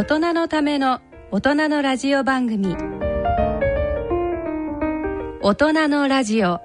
[0.00, 2.74] 大人のための大人のラジオ番組。
[5.42, 6.58] 大人のラジオ。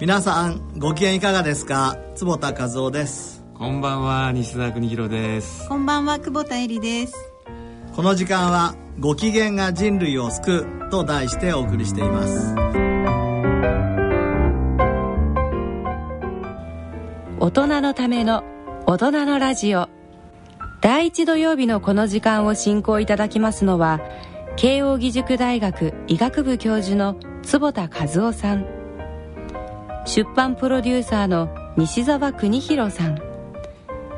[0.00, 1.96] 皆さんご機嫌いかがですか？
[2.14, 3.35] 坪田和夫です。
[3.58, 5.66] こんばんは西澤邦弘です。
[5.66, 7.14] こんばんは久保田恵里です。
[7.94, 12.54] この時間はご機嫌が人類を救うと題してお送りしています。
[17.40, 18.44] 大人のための
[18.84, 19.88] 大人のラジオ。
[20.82, 24.02] 第一土曜日のこの時間を進行いただきますのは
[24.56, 28.66] 慶應義塾大学医学部教授の坪田和夫さん。
[30.04, 33.25] 出版プロデューサーの西澤邦弘さん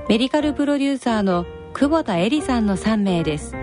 [0.08, 3.54] メディカルプロデューサーの久保田恵里さんの3名です。
[3.54, 3.60] は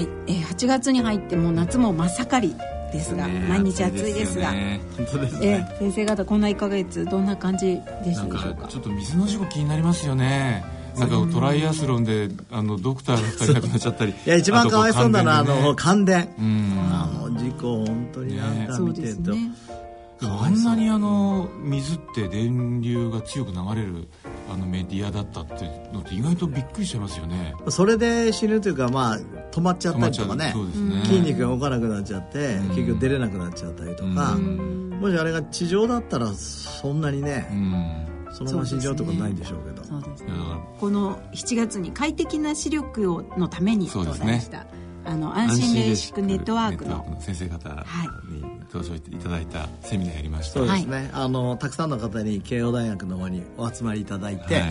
[0.00, 2.54] い、えー、8月に入ってもう夏も真っ盛り
[2.92, 4.52] ですが、ね毎日暑いですが。
[4.52, 4.80] ね。
[4.96, 8.62] 本当ですえー先生方こんな1ヶ月どんな感じでしたでしょうか？
[8.62, 10.64] かちょっと水の事故気になりますよね
[10.98, 16.78] なんかトライアスロンであのドクターが2人亡くなっちゃったり いや一番かわいそうなのはあの感電うん。
[16.90, 19.52] あの事故本当になんか見てると、ですね。
[20.22, 24.08] あんなにあの水って電流が強く流れる
[24.50, 27.54] あのメディアだったってのって意外とびっくりしちゃいますよね。
[27.68, 29.18] それで死ぬというかまあ
[29.52, 30.54] 止まっちゃったりとかね。
[30.54, 31.04] ね。
[31.04, 32.68] 筋肉が動かなくなっちゃって、うん。
[32.68, 34.98] 結局出れなくなっちゃったりとか、うん。
[35.00, 39.82] もしあれが地上だったらそんなにうね、んそのまま死んじゃうとかないんでしょうけど。
[40.24, 40.32] ね。
[40.78, 44.26] この7月に快適な視力をのためにとそうですね。
[44.26, 44.66] 題した、
[45.06, 47.68] あの安心レーシックネットワークの先生方
[48.28, 49.00] に登場い。
[49.00, 54.64] ただいたセミナーやりましたそうですね、あのたくさんの方に慶応大学の方にお集まりいただいて、はい。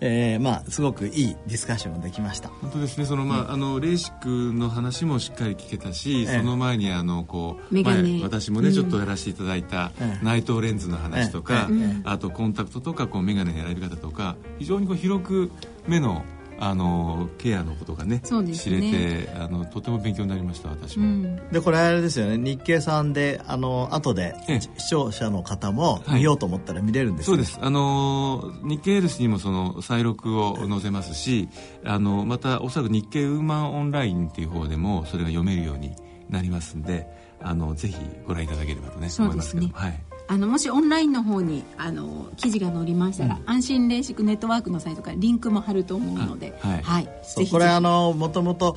[0.00, 2.48] えーまあ、すごくいいディスカッションができました。
[2.48, 3.06] 本当ですね。
[3.06, 4.12] その、まああのレーシッ
[4.50, 6.38] クの話もしっかり聞けたし、ええ。
[6.38, 11.76] その前にあのこう前私もね、うんちょっとやらせていただいたええ内藤レンズの話とか、ええ。
[11.76, 12.02] ええ。
[12.04, 15.50] あとコンタクトとかこうメガネの選び方とか非常にこう広く
[15.86, 16.24] 目の
[16.58, 21.50] あのケアのことがねそうです知ねれてあのとても勉強になりました私も、うん。
[21.50, 22.38] でこれあれですよね。
[22.38, 24.60] 日経さんであの後でええ。
[24.60, 26.18] 視聴者の方もはい。
[26.18, 27.58] 見ようと思ったら見れるんですよそうです。
[27.60, 31.48] あの日経エールスにもその再録を載せますし
[31.84, 35.94] あのまたおそらく日経ウーマンオンラインっていう方でもそれが読めるように
[36.30, 37.06] なりますんで
[37.40, 37.96] あのぜひ
[38.26, 39.68] ご覧いただければとね思いますけど。
[39.74, 47.08] はいあのもしオンラインの方にあの記事が載りましたら、安心レーシックネットワークのサイトからリンクも貼ると思うので、あはい。
[47.22, 48.76] そうこれあのもともと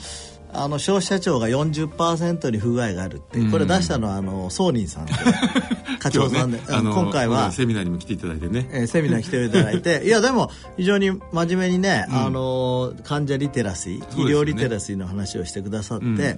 [0.52, 5.14] あの消費者庁が40%に不具合があるってこれ出したのはあのソーさんと
[6.00, 8.70] 課長さんで、ね今回はセミナーにも来ていただいてね。
[8.72, 10.04] えーセミナー来ていただいて。
[10.08, 14.06] いやでも非常に真面目にね、あの患者リテラシー、ね。
[14.18, 16.34] 医療リテラシーの話をしてくださって、うんうんうん。
[16.34, 16.36] い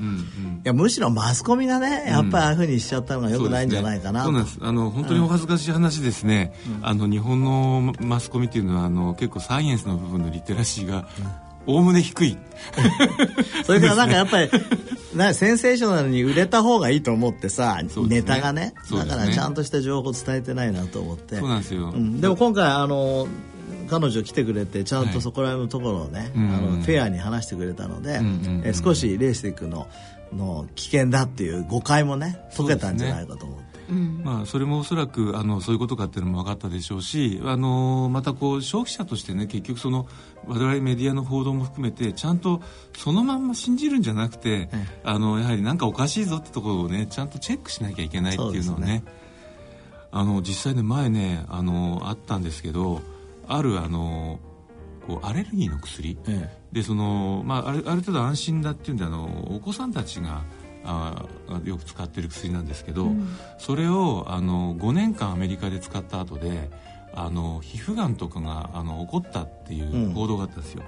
[0.63, 4.57] やむしろマスコミがねやっぱりああいうふうにしちゃったのがよくないんじゃないかなそうなんです。
[4.61, 11.05] あの本当にお恥ずかしい話ですね、あの日本のマスコミっていうのはあの結構サイエンスの部分のリテラシーが
[11.67, 12.37] おおむね低い、
[13.65, 14.49] それからなんかやっぱり
[15.15, 17.89] なセンセーショナルに売れた方がいいと思ってさ、ね。
[18.07, 18.73] ネタがね。
[18.91, 18.97] ね。
[18.97, 21.37] だからちゃんとした情報を伝えてないなと思って。
[21.37, 22.21] そうなんですよ、うん。
[22.21, 23.27] でも今回あの
[23.89, 26.55] 彼女来てくれてちゃんとそこら辺のところをね、うん。
[26.55, 29.87] あのフェアに話してくれたので、うんうんうんえ少しレーシックの
[30.33, 33.70] の危険だっていう誤解もね解けたんじゃないかと思って。
[33.91, 34.21] うん。
[34.23, 40.07] まあ、それもおそらくあのそういうことかっていうのも分かったでしょうしあのまたこう消費者としてね結局その
[40.47, 42.61] 我々メディアの報道も含めてちゃんと
[42.97, 49.03] そのまんま信じるんじゃなくて、えあのやはり何かおかしいぞってところをねちゃんとチェックしなきゃいけないっていうのをねね
[50.11, 53.01] あの実際ね前ねあのあったんですけど
[53.47, 54.39] あるあの
[55.07, 60.43] こうアレルギーの薬、えでその、まあ、あるある程度安心だっていうんであのお子さんたちが
[60.83, 61.25] あ
[61.63, 63.11] よく使ってる薬なんですけど、
[63.57, 66.69] それをあの5年間アメリカで使った後で
[67.13, 70.83] あの皮膚がんとかがあの起こったっていう報道があったんですよ、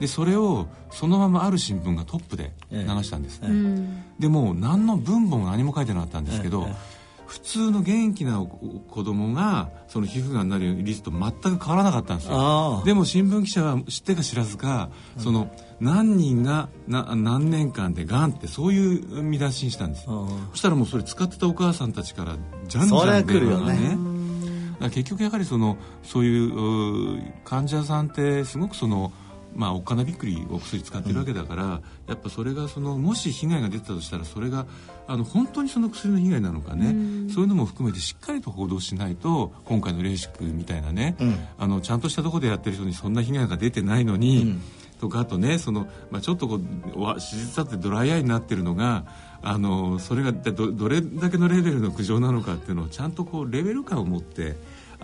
[0.00, 4.04] でそれをそのままある新聞がトップで流したんです、ええうん。
[4.18, 6.95] でもう何の文本が何も書いてなかったんですけど、ええ
[7.26, 12.82] 普通の元気な子供がその皮膚がんになる率と全く変わらなかったんですよ。
[12.84, 15.50] でも新聞記者は知ってか知らずか、その
[15.80, 22.36] 何人がな何年間でがんってそういう見出しにしたんですそしたらもうそれ使ってたお母さんたちから
[22.66, 29.12] じゃんじゃん電話がだから結局やはりそのそういう患者さんってすごくその
[29.56, 31.80] まあ、おっかなびっくりお薬使ってるわけだから、うん、や
[32.14, 34.66] っぱそれがそのもし被害が出てたとしたらそれが
[35.08, 44.58] あの本当にその薬の被害なのかね、うん、そういうのも含めてしっかりと報道しないと今回のレーシックみたいなね、うん、あのちゃんとしたところでやってる人にそんな被害が出てないのに、
[45.00, 49.04] とかあとねその、まあ、ちょっとこう手術だってドライアイになってるのが
[49.42, 54.56] あのそれがどどれだけのレベルの苦情なのかっていうのをちゃんとこうレベル感を持って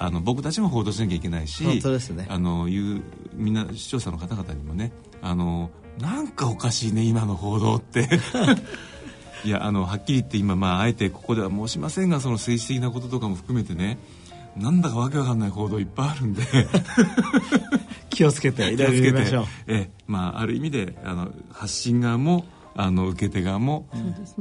[0.02, 3.02] あの僕たちも報道しなきゃいけないし本当です、ね、あのいう
[3.34, 4.90] みんな視聴者の方々にもね
[5.20, 5.70] あの
[6.00, 8.08] なんかおかしいね今の報道って。
[9.44, 13.98] いやあのはっきり言って今、まあ、あえてここでは申しませんがその政治的なこととかも含めてね
[14.56, 16.42] なんだかわけわかんない報道いっぱいあるんで。
[18.08, 19.44] 気をつけていただきましょう。
[19.66, 23.86] え、まあ、ある意味であの発信側もあの受け手側も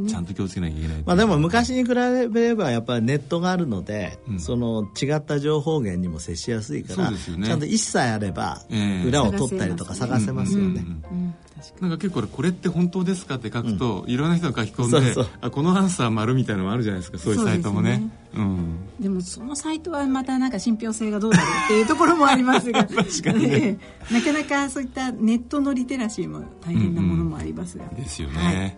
[0.08, 8.62] ちゃんと気をつけなきゃいけない、ね、まあ、でも昔に比べればやっぱりネットがあるので、うん、その違った情報源にも接しやすいから、ね、ちゃんと一切あれば
[9.06, 10.86] 裏を取ったりとか探せますよね。
[11.80, 18.10] なんか結構これって本当ですかって書くと、うん、いろんな人が書き込んであこのアンサー丸みたいなのもあるじゃないですかそういうサイトもね。
[18.34, 22.86] うん、でもそのサイトはまたなんか信憑性がどうだろうっていうところもありますが。
[22.88, 23.78] 確かに、ね、
[24.12, 28.78] なかなかそういったネットのリテラシーも大変なものもありますが、うんうん、ですよね、はい、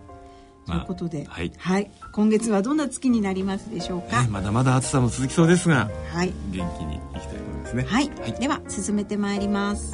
[0.66, 9.94] ということで、はい、はい、今月はどんな月になりますでしょうか、ね、まだまだ暑さも続きそうですが、はい、元気にいきたいと思いますね、はい、はい、では進めてまいります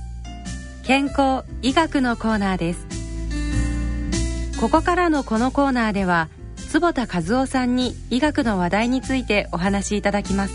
[0.91, 2.85] 健康医学のコーナーです。
[4.59, 6.27] ここからのこのコーナーでは
[6.57, 10.53] 坪田和夫さんに医学の話題についてお話しいただきます。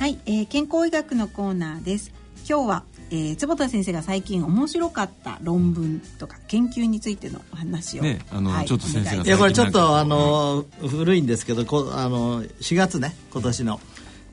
[0.00, 2.10] はい、えー、健康医学のコーナーです。
[2.38, 2.82] 今日は
[3.14, 13.80] えー、坪田先生が最近面白かった論文とか研究についてのお話を、ね、あの、はい、ちょっと先生がいやこれちょっとあの古いんですけどこあの4月ね今年の、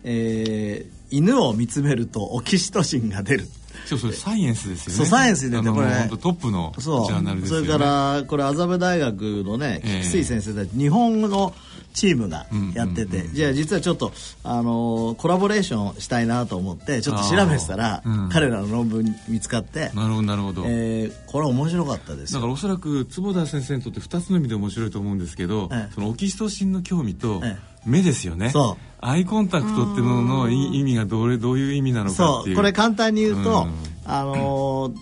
[0.05, 3.47] えー、犬を見つめるとオキシトシンが出る。
[3.85, 4.97] そうそれサイエンスですよね。
[4.97, 5.87] そうサイエンスでねこれ。
[6.17, 7.67] トップのジャーナルですよね。
[7.67, 11.53] それからこれ麻布大学のね菊水先生たち、日本の
[11.99, 14.13] チームがやってて、じゃあ実はちょっと、
[14.43, 27.41] あのコラボレーションしたいなと思ってちょっと調べてたら、うん、彼らの論文見つかってなるほどなるほど、えー、これ面白かったですだからおそらく坪田先生にとって2つの意味で面白いと思うんですけど、ええ、そのオキシトシンの興味と、
[27.85, 28.49] 目ですよね。
[28.51, 28.83] そう。
[29.01, 32.55] アイコンタクトっていうのの意味がどれどういう意味なのかっていう。
[32.55, 33.73] これ簡単に言うと、うん、
[34.05, 34.93] あの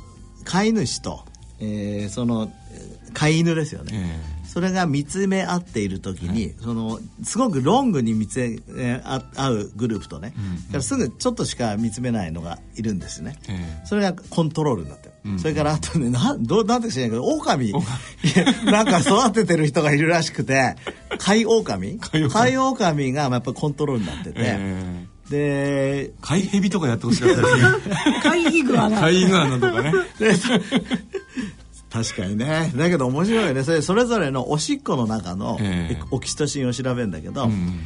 [0.43, 1.25] 飼い主と、
[1.59, 2.51] えー、その
[3.13, 17.73] 飼い犬ですよね、えーそれが見つめ合っている時に、はい、そのすごくロングに見つめ合うグループとね、うんうん、からすぐちょっとしか見つめないのがいるんですね、えー、それがコントロールになってる、うん、それからあとねなどうなんて知らないけど狼。
[18.65, 20.75] なんか育ててる人がいるらしくて
[21.19, 21.99] 飼い狼。
[21.99, 28.19] 飼い狼がやっぱコントロールになってて、えーで飼い蛇とかやってほしかったですね。
[28.23, 29.09] 飼いイグアナ。
[29.09, 29.91] イグアナとかね
[31.89, 32.71] 確かにね。
[32.75, 33.63] だけど面白いよね。
[33.63, 35.57] それそれぞれのおしっこの中の
[36.11, 37.79] オキシトシンを調べるんだけど、えー、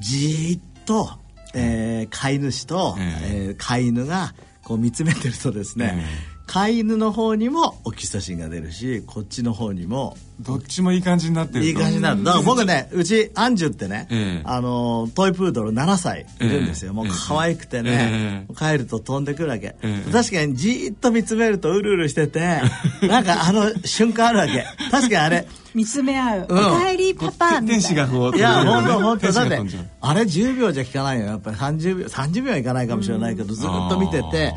[0.00, 1.10] じーっと
[1.54, 3.50] えー飼い主と、ええ。
[3.52, 10.16] ー飼い犬がこう見つめてるとですね、え飼い犬の方にもオキシトシンが出るしこっちの方にも。
[10.40, 12.24] どっちもいい感じになってるといい感じになる。
[12.24, 14.42] だから僕ねうちアンジュってね、ええ。
[14.44, 16.94] あのトイプードル7歳いるんですよ、ええ。
[16.94, 20.10] もう可愛くてね、え帰ると飛んでくるわけ、ええ。
[20.10, 22.40] 確かにじーっと見つめるとうるうるしてて
[23.06, 24.64] なんかあの瞬間あるわけ。
[24.90, 26.58] 確かにあれ見つめ合う、うん。
[26.58, 27.80] おかえりパパみた天いな。
[27.82, 31.26] 使がこういや本当本天当だってあれ10秒じゃ効かないよ。
[31.26, 34.54] やっぱり30秒30秒はいかないかもしれないけどずっと見てて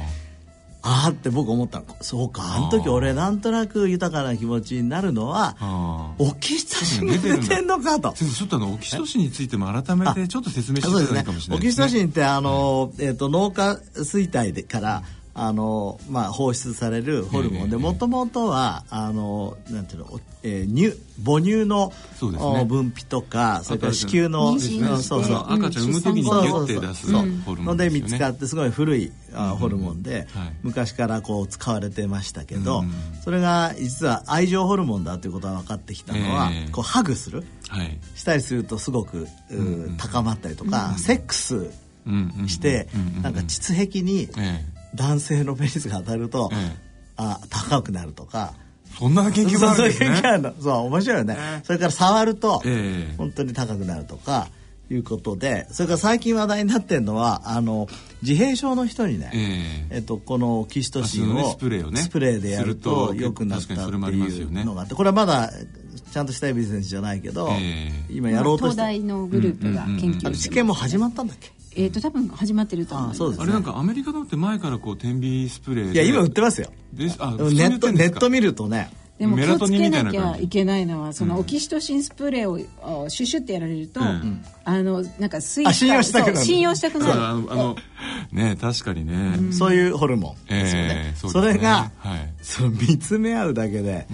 [0.85, 1.85] ああーって僕思ったの。
[2.01, 7.73] そうかあの時俺なんとなく豊かな気持ちになるのはあオキシトシンが出てんの。
[7.83, 15.03] かと先生ちょっとあのオキシトシンについても改めてちょっと説明していただいたかもしれないオキシトシンってあの、えー、と脳下垂体でから
[15.35, 17.69] あの、まあ、放出されるホルモン。
[17.69, 21.91] でええもともとはあのなんていうの、おえー乳母乳の、
[22.31, 22.37] ね。
[22.39, 25.45] お分泌とかそれから子宮のそうそう。
[25.49, 27.11] 赤ちゃん産む時にギュッて出す
[27.45, 28.01] ホルモのでンでね。
[28.01, 30.53] 見つかってすごい古いあホルモンで、はい。
[30.61, 36.71] 昔からこう使われてましたけど、うんそれが実は愛情ホルモンだということが分かってきたのは、ええ。
[36.71, 37.43] こうハグする。
[37.69, 37.97] はい。
[38.15, 39.27] したりするとすごく、う
[39.97, 43.21] 高まったりとか、セックスうんうんうんして、うんうん。
[43.21, 48.53] なんか膣壁にえ男性のペニスが当たると、ええあ高くなるとか。
[48.59, 48.63] え
[48.99, 53.15] そんな研究があるんですそうそうそう面白いよね、それから触ると、ええ。
[53.17, 54.47] 本当に高くなるとか
[54.91, 55.67] いうことで。
[55.71, 57.87] それから最近話題になってるのはあの
[58.21, 59.95] 自閉症の人にね、ええ。
[59.95, 64.61] えっと、このオキシトシンをねスプレーをねスプレーでやるとと良くなったって確かにそれもありますよね。
[64.61, 65.51] いうのがあってこれはまだ
[66.11, 68.13] ちゃんとしたエビデンスじゃないけど、ええ。
[68.13, 70.27] 今やろうとして東大のグループが研究してます。
[70.27, 71.51] あれ試験も始まったんだっけ？
[71.75, 73.17] えっ、と多分始まってると思います。
[73.17, 75.93] あそうですあれなんかアメリカのって前からこう点鼻スプレーで。
[75.93, 76.71] いや今売ってますよ。
[76.93, 78.91] であでもネットネット見見るとね。
[79.19, 80.39] でも気をつけなきメラトニンみたいな感じ。
[80.39, 84.43] ゃいけないのはそのオキシトシンスプレーをあシュシュってやられると、うん。
[84.65, 86.35] あのなんかスイあ信用したくなる。
[86.37, 86.45] そう。
[86.45, 87.75] 信用したくそうなるあのあの
[88.31, 91.03] ね確かにね、そういうホルモンですよね。
[91.07, 91.53] ええ、そね。
[91.53, 92.33] れが、はい。
[92.41, 94.07] その見つめ合うだけで、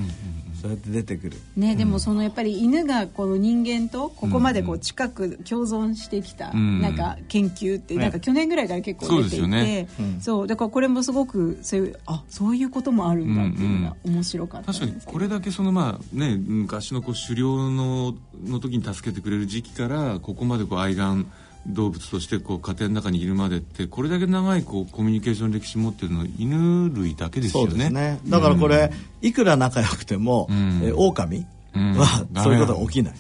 [0.62, 1.38] そうやって出てくる。
[1.56, 6.82] ね、でもそのやっぱり犬がこの人間とここまでこう近く共存してきたん。
[6.82, 8.02] なんか研究ってね。
[8.02, 9.88] なんか去年ぐらいから結構出ていてよね。
[10.20, 21.26] そうだからこれもすごくそういうあそういうこともあるんだっていうのが面白かったん確かにこれだけそのまあね昔のこう狩猟のの時に助けてくれる時期からここまでこう愛玩
[21.68, 27.70] 動物としてこう家庭の中にいるまでってこれだけ長いこうコミュニケーション歴史持ってるのは犬類だけですよね。
[27.70, 28.20] そうですね。
[28.28, 30.82] だからこれ、いくら仲良くても、ん。
[30.84, 31.94] えー狼うん。
[31.94, 33.14] はそういうことが起きない、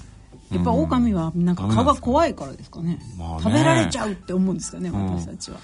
[0.51, 3.43] やっぱ狼はなんか顔が怖いからですかね,、まあね。
[3.43, 5.57] 食べられちゃうって思うんですかね私たちは、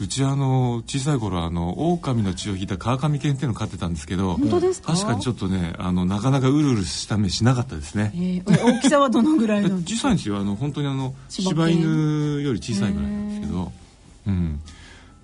[0.00, 4.92] うちあの小さい頃あの狼の血を引いた川上犬っていうのを飼ってたんですけど本当ですか？
[4.92, 8.12] 確かにちょっとねあのなかなかうるうるした目しなかったですね。
[8.14, 13.72] えー大きさはどのぐらいなんです小さいんですよあの本当にあの柴犬より小さいぐらいなんですけど、
[14.26, 14.60] うん、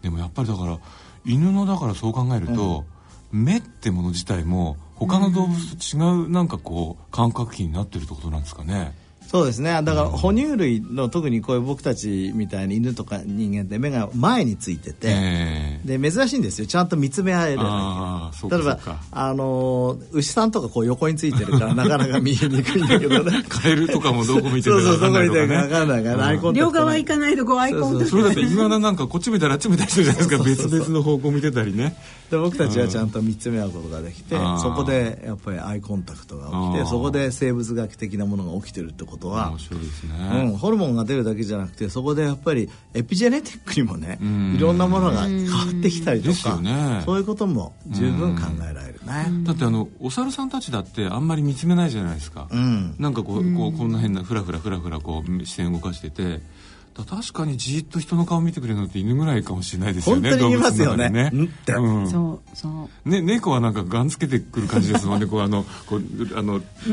[0.02, 0.78] でもやっぱりだから
[1.25, 2.85] 犬のだからそう考えると、
[3.33, 8.93] 目ってもの自体も他の動物と違うなんかこう感覚器になってるってことなんですかね
[9.28, 9.73] そうですね。
[9.83, 15.99] だから哺乳類の特にこういう僕たちみたいに犬とか人間って目が前についてて、ええ。
[15.99, 16.66] で珍しいんですよ。
[16.66, 18.78] ちゃんと見つめ合える例えば
[19.11, 23.45] あのー牛さんとかこう横についてるからなかなか見えにくいんだけどね。
[23.49, 26.04] カエルとかもどこ見てるか分かんないどこ見てるかとかね分かんない。
[26.04, 30.45] から、両側行かないとこうアイコンタクトそれだって今だなんかこっち見たらあっち見たりするじゃないですか。
[30.45, 31.97] 別々の方向見てたりね。
[32.31, 40.11] で僕たちはちゃんと見つめ合うことができて、そこでやっぱりアイコンタクトが起きてそこで生物学的なものが起きてるってことは面、白いですね、
[40.50, 44.56] うん、ホルモンが出るだけじゃなくてそこでやっぱりエピジェネティックにもねん。
[44.56, 47.02] いろんなものが変わってきたりとか、ね。
[47.04, 49.44] そういうことも十分考えられるね。
[49.44, 52.94] だってあのお猿さんたちだってあんまり見つめないじゃないですか、うん。
[52.99, 56.38] なんかこう,、こうこんな変なフラフラフラフラこう視線動かしててだ
[57.02, 61.08] 確かにじーっと人の顔見てくれるのって犬ぐらいかもしれないですよね本当に言いますよね。
[61.08, 62.10] 動物の中でんってうん。
[62.10, 63.08] そうそう。
[63.08, 65.26] ね、猫はなんかガンつけてくる感じですもんね。
[65.26, 66.02] こうあのこう
[66.38, 66.92] あの道端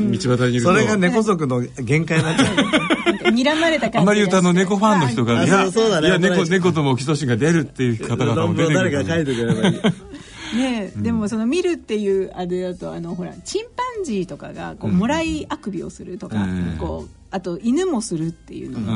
[0.50, 0.70] にいると。
[0.70, 2.50] それが猫族の限界になっちゃ
[3.30, 5.46] 睨まれた感じあんまり言うとあの猫ファンの人が、はい。
[5.46, 6.08] いやあそうそうだね。
[6.08, 10.56] いや猫猫ともオキシトシンが出るっていう方々も論出てくる文を誰か書いてくれればいい。
[10.56, 16.76] ねでもその見るっていうあれだとあのほらチンパンジーとかがこうもらいあくびをするとか、うん。
[16.78, 18.92] こうあと犬もするっていうのが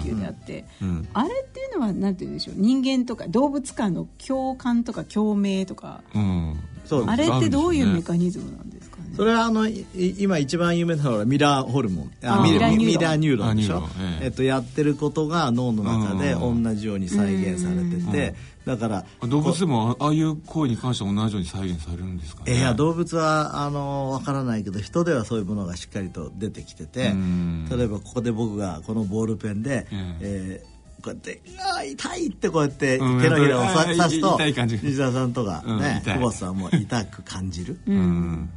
[0.00, 6.60] 研究であって、うんあれっていうのはなんて言うんでしょう人間とか動物間の共感とか共鳴とかうん。
[6.86, 9.10] そうあれってどういうメメカニズムなんですかね？
[9.14, 9.84] それはあのい
[10.18, 12.10] 今一番有名なのはミラーホルモン。
[12.24, 12.86] あミミラーニューロン。
[12.86, 13.82] ミラーニューロンでしょ？
[14.00, 14.24] ええ。
[14.24, 18.34] えっとやってることが脳の中でうん同じように再現されてて
[18.76, 22.56] だから動物でもあああいう行為に関しては同じように再現されるんですかね？
[22.56, 27.68] いや動物はあのわからないけど人ではそういうものがしっかりと出てきててうん。
[27.70, 30.70] 例えばここで僕がこのボールペンで、うんえー
[31.02, 31.40] こうやって
[31.78, 37.80] 「あ痛い!」ってこうやって手のひらをさ、刺すと西田さんとかね久保さんも痛く感じる。
[37.86, 38.50] うん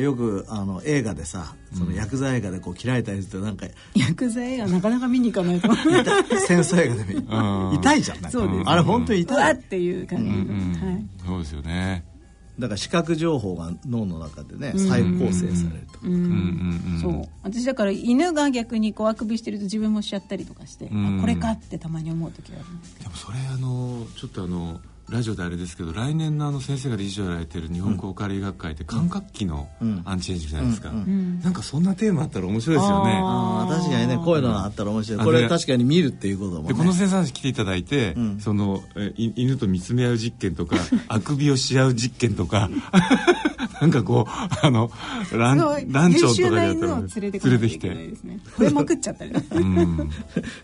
[0.00, 5.68] よくあの映画でさその薬剤映画でこう切られたりするとなんか、薬剤映画なかなか見に行かないと。
[6.46, 9.52] 戦争映画でも痛いじゃんそうですあれ本当に痛い。
[9.52, 12.04] っていう感じ、はい、そうですよね。
[12.58, 15.98] だから視覚情報が脳の中でね再構成されると、
[17.02, 17.28] そう。
[17.42, 22.66] 私だから犬が逆にこうあくびしてると自分もしちゃったりとかして、これかってたまに思う時がある
[23.02, 29.68] でもそれあのちょっとあのラジオであれですけど来年のあの先生が理事をやられてる日本高科医学会って感覚器の
[30.04, 33.12] アンチエイジングじゃないですか、うんうん、なんかそんなテーマあったら面白いですよね。
[33.22, 35.24] あ確かにねこういうのあったら面白い。
[35.24, 38.82] これ確かに見るっていうことも、ね、でこの先生来ていただいて、うん、その
[39.16, 40.76] 犬と見つめ合う実験とか
[41.08, 42.68] あくびをし合う実験とか
[43.80, 44.90] なんかこうあの
[45.32, 45.58] ラン
[45.92, 47.88] ランチョンとかでやったら、ね、連れてきて。
[48.56, 50.10] これまくっちゃったりうん。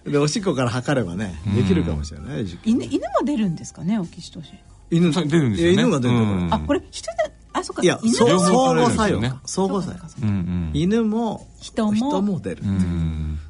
[0.04, 4.58] でおしっこから測ればねできるかもしれない、犬犬も出るんですかねオキシトシン。
[4.90, 5.82] 犬出るんですよね。
[5.82, 7.82] 犬が出るから、あこれ人であそっか。
[7.82, 11.94] いや相互作用相互作用、犬も人も。
[11.94, 12.62] 人も出る、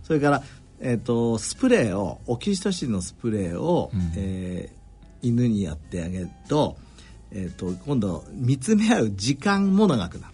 [0.03, 0.43] それから
[0.85, 6.77] えーと、スプレーをオキシトシンのスプレーを、うん、えー、犬にやってあげると,、
[7.35, 10.33] えーと、今度見つめ合う時間も長くなる。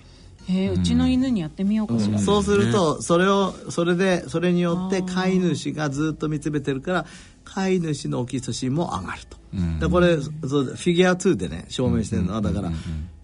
[0.49, 7.07] へうちの犬にやってみようかしら、うん、そうするとそれをそれでそれによって飼い主がずっと見つめてるから
[7.45, 12.35] 飼い主のオキシトシンも上がると、うん、でこれそうフィギュア2でね証明してるの。
[12.35, 12.71] はだから、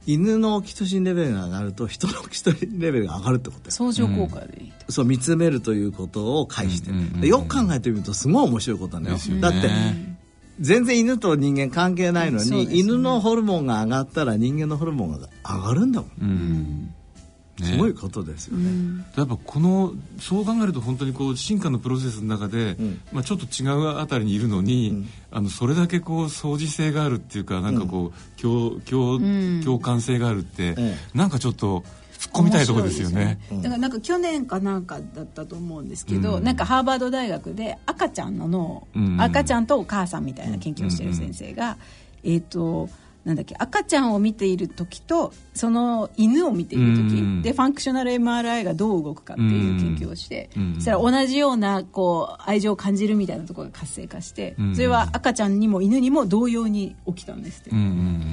[0.07, 9.71] 犬のオキシトシンレベルが上がると人のオキシトシンレベルが上がるってこと相乗効果でいい、うん、そう見つめるということを介して、うんうん、よく考えてみるとすごい面白いことなんだよ、ね、だって
[10.61, 16.95] 全然犬と人間関係ないのに、ね、犬のホルモンが上がったら人間のホルモンが上がるんだもん、うん。
[17.59, 29.21] ね、すごいことですよね、うん、やっぱこのそう考えると本当にこう進化のプロセスの中で、うん、まあ、ちょっと違うあたりにいるのに、うん、あのそれだけこう相似性があるっていうかなんかこう、共共
[29.63, 30.75] 共感性があるって、
[31.15, 31.85] なんかちょっと
[32.25, 41.77] 突っ込みたいところですよね、ね、だからなんか去年かなんかだったと思うんですけど、うん、なんかハーバード大学で赤ちゃんの脳、うん、赤ちゃんとお母さんみたいな研究をしてる先生が、
[42.25, 42.89] うん、えっ、ー、と
[43.25, 57.71] なんだっけ赤ちゃんを見ている時とその犬を見ている時、うん、でファンクショナル MRI がどう動くかっていう研究をして、うん、そしたら同じようなこう愛情を感じるみたいなところが活性化して、うん、それは赤ちゃんにも犬にも同様に起きたんですって、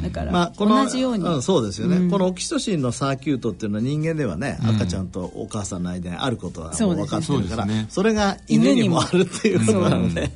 [0.04, 10.32] だから、まあ、同じように、そうですよね、このオキシトシンのサーキュートっていうのは人間ではね、赤ちゃんとお母さんの間にあることはもう分かってるからそ,、れが犬にもあるっていうことなので。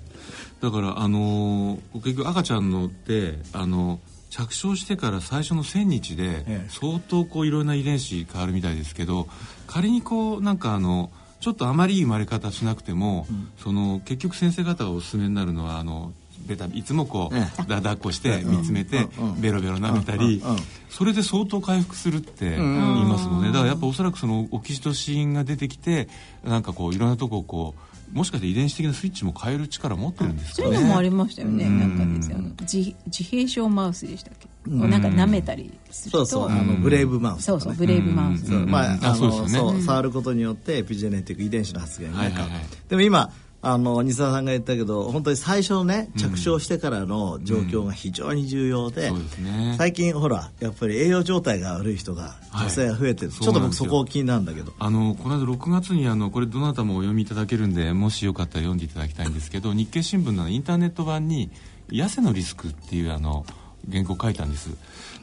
[0.62, 9.30] だからあのー、結局赤ちゃんのってあのー着床してから最初の1000日で相当こういろんな遺伝子変わるみたいですけど
[9.66, 16.12] 仮にこうなんかあのちょっとあまりいい生まれ方しなくても、うん、その結局先生方がおすすめになるのはあの
[16.46, 19.08] ベタいつもこう、ええ、抱っこして見つめて、
[19.40, 20.44] ベロベロ舐めたり、
[20.90, 23.48] それで相当回復するって言いますもんね。
[23.48, 26.08] だからやっぱおそらくそのオキシトシンが出てきて
[26.44, 30.68] なんかこういろんなとこをこうもしかして遺伝子的なスイッチも変える力持ってるんですかね？
[30.68, 36.58] そういうのもありましたよね、なんかですよ自自閉症マウスでしたっけ、うなんか舐めたりするとそうそう。
[36.58, 42.50] あのブレイブマウス、そうそうブレイブマウス、まああのそう触ることによってエピジェネティック遺伝子の発現が、はいはいはい、
[42.88, 43.32] でも今
[43.68, 54.74] あの西澤さんが言ったけど本当に最初のね着床してからの状況が非常に重要でうんね、最近ほらやっぱり栄養状態が悪い人が女性が増えてる、はい、ちょっと僕そこ気になるんだけど。
[54.78, 61.50] あのこの間6月にあのこれどなたもお読みいただけるんでもしよかったら読んでいただきたいんですけど日経新聞のインターネット版に
[61.90, 63.46] 「痩せのリスク」っていうあの
[63.92, 64.70] 原稿書いたんです。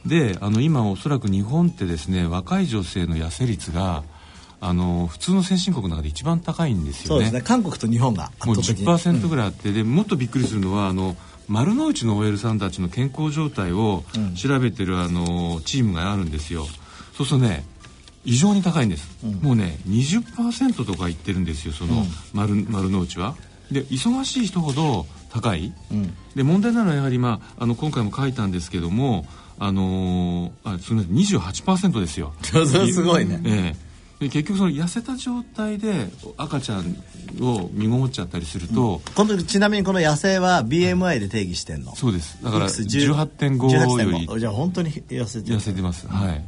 [0.05, 4.03] であの今おそらく日本ってですね若い女性の痩せ率が
[4.65, 7.07] あの普通の先進国の中で一番高いんですよね。
[7.07, 7.41] そうですね。
[7.41, 11.17] 韓国と日本がもう10%ぐらいあって、うん、でもっとびっくりするのはあの
[11.49, 14.05] 丸の内の OL さんたちの健康状態を
[14.41, 16.65] 調べてる、あのチームがあるんですよ。
[17.13, 17.65] そうするとね
[18.23, 23.35] 異常に高いんです、うん、もうね20%とか言ってるんですよその丸,、丸の内は。
[23.69, 29.25] で忙しい人ほど高い、うん、で問題なのはやはり、まあ、あの今回も書いたんですけども
[29.59, 32.33] あのー、あすみません28%ですよ。
[32.41, 33.92] すごいね、ええ
[34.23, 36.07] で結局その痩せた状態で
[36.37, 36.95] 赤ちゃん
[37.41, 42.43] を身ごもっちゃったりすると、うん、このちなみにこの野生は BMI で定義してんの、そうです。
[42.43, 44.39] だから18.5より。
[44.39, 46.45] じゃあ本当に痩せて痩せてます、はい。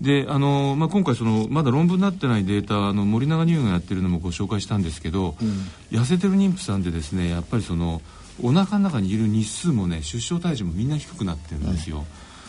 [0.00, 8.02] であの、まあ、今回そのまだ論文になってないデータあの森永乳がやってるのもご紹介したんですけど、うん、痩せてる妊婦さんでですねやっぱりその
[8.42, 12.04] お腹の中にいる日数もね出生体重もみんな低くなってるんですよ、うん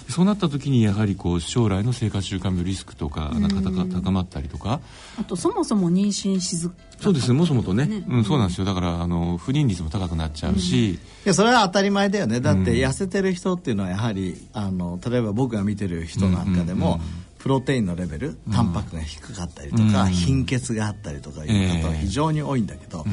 [0.10, 4.82] そうなった時にやはりこう将来の生活習慣病リスクとかなんか高まったりとか。
[5.20, 8.66] あとそもそも妊娠しずそうですねもともとね、ね、うん、そうなんですよ。
[8.66, 12.42] だからあの不妊率も高くなっちゃうし、うん、いやそれは当たり前だよね。
[12.42, 17.00] だって痩せてる人っていうのはやはりあの例えば僕が見てる人なんかでも、
[17.40, 23.06] プロテインのレベルタンパクが低かったりとか、貧血があったりとかいう方は非常に多いんだけど、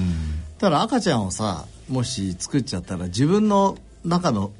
[0.59, 4.53] ただ赤ちゃんをさもし作っちゃったら自分の中の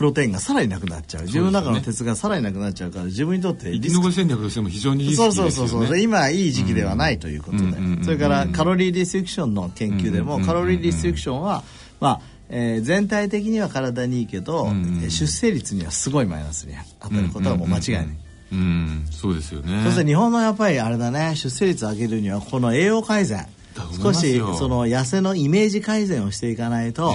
[0.00, 7.64] プロテインがさらになくなっちゃう、自分の中の鉄がさらになくなっちゃうから自分にとって生き残り戦略としても非常にリスキーですよ、ね、そうそうそう今いい時期ではないということで、
[8.02, 11.64] それからカロリーディストリクションの研究でも、カロリーディストリクションは
[12.00, 18.08] まあえー、全体的には体にいいけど、うんうん、出生率にはすごいマイナスに当たることはもう間違いない。
[18.52, 19.82] うん、そうですよね。
[19.84, 23.46] そして日本のやっぱりあれだね、出生率を上げるにはこの栄養改善、
[24.02, 27.14] 少しその痩せのイメージ改善をしていかないと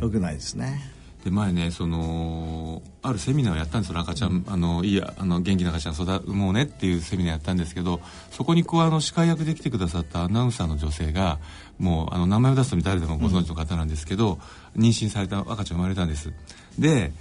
[0.00, 0.80] よくないですね。
[1.24, 11.38] で前ねそのあるセミナーをやったんですよ赤ちゃん、うん、あのいいあの元気な赤ちゃん育もうねっていうセミナーやったんですけどそこにこうあの司会役で来てくださったアナウンサーの女性が
[11.78, 14.38] もうあの名前を出すと誰でもご存知の方なんですけど、
[14.76, 16.32] うん、妊娠された赤ちゃん生まれたんです。
[16.78, 17.12] で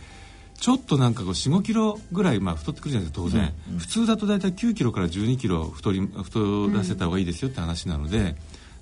[0.60, 8.36] ちょっとなんかこう4 5キロぐらい、まあ、太ってくるじゃないですか当然、うん、普通だと大体9キロから1 2キロ太り太らせた方がいいですよって話なので、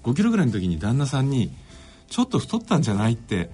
[0.04, 1.52] 5キロぐらいの時に旦那さんに
[2.10, 3.50] 「ちょっと太ったんじゃない?」って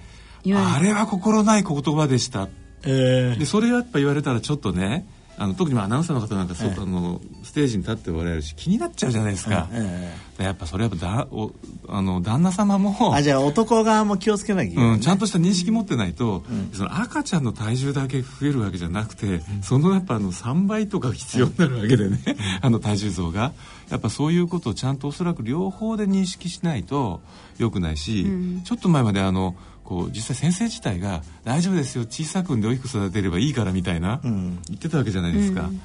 [0.54, 2.50] あれは心ない言葉でした、
[2.84, 11.52] えー、でそれやっぱ言われたらちょっとねあの特にアナウンサーの方なんか、えー、あのステージに立っておられるし気になっちゃうじゃないですか、えー、やっぱそれやっぱだお
[11.90, 22.20] あの旦那様もあじゃあ男側も気をつけなきゃいけない、ね、うん、ちゃんとした認識持ってないと、うん、その赤ちゃんの体重だけ増えるわけじゃなくて、うん、そのやっぱあの3倍とか必要になるわけでね、
[22.62, 23.54] あの体重増が。
[23.90, 27.22] やっぱそういうことをちゃんとおそらく両方で認識しないと
[27.60, 28.26] よくないし、
[28.64, 35.62] ちょっと前まであのこう実際先生自体が「大丈夫ですよ小さく産んで大きく育てればいいから」みたいな、うん、言ってたわけじゃないですか。
[35.62, 35.82] うん、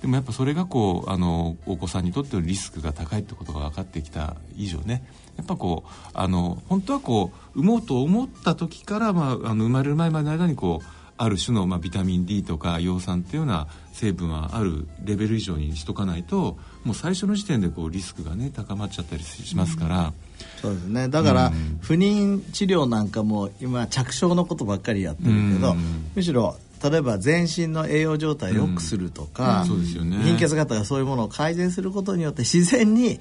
[0.00, 5.04] でもやっぱそれがこうあのお子さんにとってのリスクが高いってことが分かってきた以上ね
[5.36, 10.86] やっぱこうあの本当はこう産もうと思った時から、まあ、あの生まれる前までの間にこう
[11.18, 20.06] ある種の、まあ、ビタミン D とか葉酸っていうような成分はあるレベル以上にしとかないともう最初の時点でこうリスクがね高まっちゃったりしますから。
[20.06, 20.31] うん
[20.62, 21.08] そうですね。
[21.08, 25.74] だから、不妊治療なんかも今着床のことばっかりやってるけど、
[26.14, 33.20] むしろ例えば全身の栄養状態を良くするとか、貧血型がそういうものを改善することによって自然に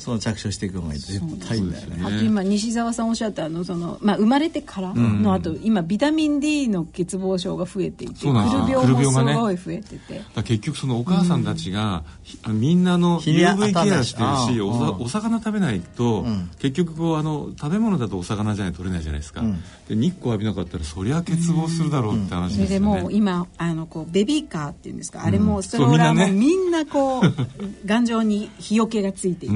[0.00, 2.02] その着手していく方が絶対いいんだよね。
[2.02, 12.02] あと今西澤さんおっしゃったあのそのまあ生まれてからの後、今ビタミン D の欠乏症が増えていて、くる病もすごい増えてて、結局そのお母さんたちが、
[12.48, 16.24] みんなの UV ケアしてるし、お魚食べないと、
[16.58, 19.42] 結局こうあの食べ物だとお魚じゃない取れないじゃないですか。
[19.88, 22.68] で日光浴びなかったらそりゃ欠乏するだろうって話ですよね。
[22.68, 27.22] でも今あのこうベビーカーっていうんですか、あれもストローラーもみんなこう
[27.84, 29.54] 頑丈に日よけがついていて。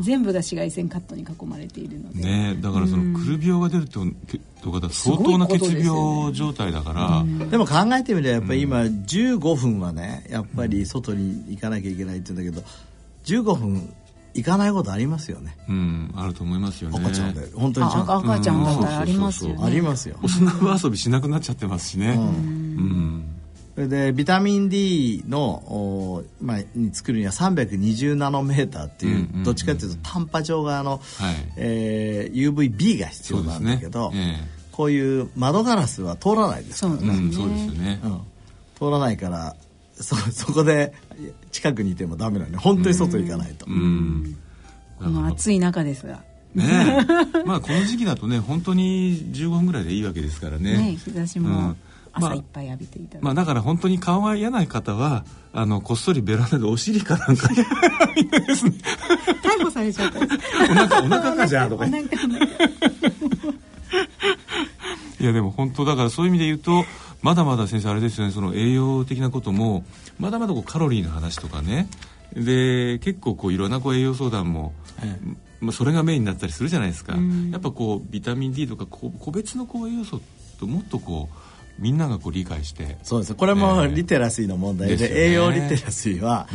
[0.00, 4.04] 全部が紫外線カットに囲まれているので、ね、だからそのくる病が出ると、
[4.62, 12.66] とか相当な血病状態だから、でね、でも考えてみればやっぱり今15分はねやっぱり外に行かなきゃいけないって言うんだけど
[13.24, 13.94] 15分
[14.34, 15.56] 行かないことありますよね。
[15.68, 16.98] うん、あると思いますよね。
[16.98, 20.16] 赤ちゃんで、本当に赤ちゃんだったらありますよ、ね、ありますよ。
[20.22, 22.14] 大人遊びしなくなっちゃってますしね。
[22.16, 22.22] うん。
[22.22, 23.31] うん
[23.74, 31.52] それでビタミン D の、まあ、に作るには320ナノメーターっていう,、どっちかっていうと短波状側の、はい。
[31.56, 34.42] えー、UVB が必要なんだけど、ね。
[34.42, 37.32] えー、こういう窓ガラスは通らないですからね。
[37.32, 38.20] そうですよね、うん、
[38.78, 39.56] 通らないから
[39.94, 40.92] そそこで
[41.50, 43.64] 近くにいてもダメなので本当に外行かないと。
[43.66, 44.36] うん。
[44.98, 46.22] この暑い中ですが。
[46.54, 47.06] ね
[47.46, 50.76] まあこの時期だとね本当に15分ぐらいでいいわけですからね。
[50.76, 51.76] ね日差しも、うん
[52.12, 57.48] 朝いっぱい浴びていただいて、まあ、だから本当に顔が嫌な方はあのこっそりベランダでお尻かなんか。
[57.48, 57.64] 逮
[59.64, 60.26] 捕されちゃったお
[60.74, 61.86] 腹お腹かじゃあとか。
[61.86, 61.92] い
[65.24, 66.84] やでも本当だからそういう意味で言うと
[67.22, 68.32] まだまだ先生あれですよね。
[68.32, 69.84] その栄養的なことも
[70.18, 71.88] まだまだこうカロリーの話とかね。
[72.34, 74.72] で結構こういろんなこう栄養相談も、
[75.60, 77.14] まあ、それがメインになったりするじゃないですか、
[77.50, 80.20] やっぱこうビタミン D とか個別のこう栄養素
[80.58, 81.36] ともっとこう
[81.82, 82.96] みんながこう理解して。
[83.02, 83.34] そうです。
[83.34, 86.48] これもリテラシーの問題でえーでね、栄養リテラシーは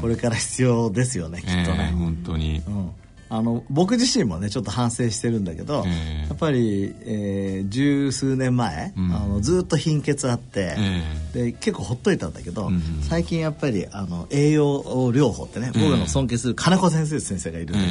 [0.00, 2.90] これから必要ですよね、きっとね、えー、本当に、うん。
[3.30, 17.84] あの僕自身もねちょっと反省してるんだけど、えー、やっぱり、えー、十数年前、うん、あのずっと貧血あって、えー、で結構ほっといたんだけど、うん、最近やっぱりあの栄養療法ってね、僕の尊敬する金子先生先生がいるんで、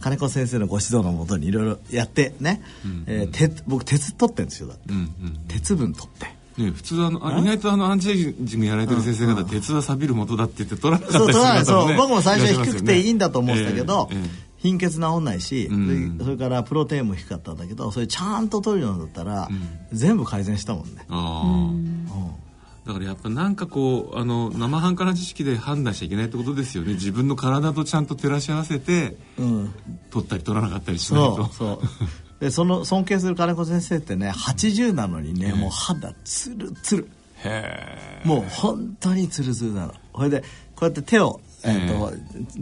[0.00, 6.38] 金子先生のご指導のもとにいろいろやってね、うん、えー、鉄僕鉄取ってるんですよだって、うんうん、鉄分取って。
[6.58, 16.18] ね、普通あの意外とあのアンチエイジングやられてる先生方、鉄は錆びる元だって言って取らなかったりする方も、ね、そう僕も最初は低くていいんだと思ってたけど、えーえー貧血治んないし、うん。
[16.20, 19.48] それからプロテインも低かったんだけどそれちゃんと取るようになったら、
[19.92, 21.70] 全部改善したもんね、あ
[22.10, 22.47] あ
[22.88, 26.94] だからやっぱなんかこうあの生半可な知識で判断しちゃいけないってことですよね。
[26.94, 29.74] 自分の体とちゃんと照らし合わせて、うん、
[30.10, 31.52] 取ったり取らなかったりしないとそう。
[31.52, 32.40] そう。
[32.40, 37.08] でその尊敬する金子先生ってね80なのにね、もう肌ツルツル。
[37.44, 39.92] へもう本当にツルツルなの。
[40.16, 40.46] それでこ
[40.80, 42.12] うやって手をえーと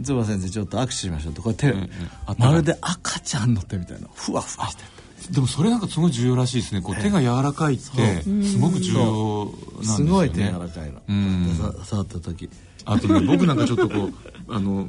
[0.01, 1.89] 坪先生ちょっと握手しましょうってこうやって、
[2.37, 4.83] まるで赤ちゃんの手みたいなふわふわして
[5.31, 6.81] でもそれなんかすごい重要らしいですね。
[6.81, 10.05] こう手が柔らかいってすごく重要なんですよね。
[10.05, 11.01] すごい手柔らかいの。
[11.07, 11.55] うん。
[11.83, 12.49] 触った時
[12.85, 14.13] あとね僕なんかちょっとこう
[14.47, 14.87] あの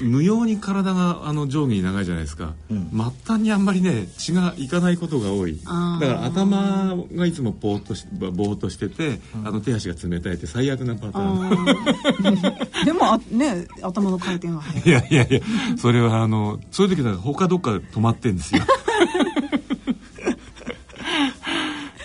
[0.00, 2.78] 無用に体があの上下に長いじゃないですか、末
[3.26, 15.40] 端にあんまりね血がいかないことが多いだから頭がいつもぼーっとしぼーっとしてて、あの手足が冷たいって最悪なパターンでもあね頭の回転は速いいやいやいや
[15.78, 18.62] それはあのそういう時なんか他どっか止まってんですよ